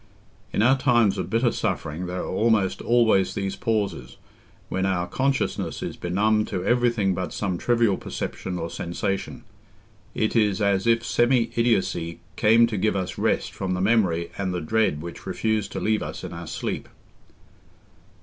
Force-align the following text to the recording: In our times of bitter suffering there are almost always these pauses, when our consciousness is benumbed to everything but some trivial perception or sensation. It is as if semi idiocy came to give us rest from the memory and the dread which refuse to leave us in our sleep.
In 0.51 0.63
our 0.63 0.75
times 0.79 1.19
of 1.19 1.29
bitter 1.29 1.51
suffering 1.51 2.07
there 2.07 2.23
are 2.23 2.27
almost 2.27 2.81
always 2.81 3.35
these 3.35 3.55
pauses, 3.55 4.17
when 4.67 4.83
our 4.83 5.05
consciousness 5.05 5.83
is 5.83 5.95
benumbed 5.95 6.47
to 6.47 6.63
everything 6.65 7.13
but 7.13 7.31
some 7.31 7.55
trivial 7.59 7.97
perception 7.97 8.57
or 8.57 8.71
sensation. 8.71 9.43
It 10.15 10.35
is 10.35 10.59
as 10.59 10.87
if 10.87 11.05
semi 11.05 11.51
idiocy 11.55 12.19
came 12.35 12.65
to 12.65 12.77
give 12.77 12.95
us 12.95 13.19
rest 13.19 13.51
from 13.53 13.75
the 13.75 13.79
memory 13.81 14.31
and 14.39 14.51
the 14.55 14.59
dread 14.59 15.03
which 15.03 15.27
refuse 15.27 15.67
to 15.67 15.79
leave 15.79 16.01
us 16.01 16.23
in 16.23 16.33
our 16.33 16.47
sleep. 16.47 16.89